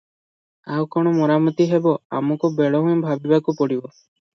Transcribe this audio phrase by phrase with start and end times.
[0.77, 3.91] ଆଉ କଣ ମରାମତି ହେବ ଆମକୁ ବେଳ ହୁଁ ଭାବିବାକୁ ପଡ଼ିବ।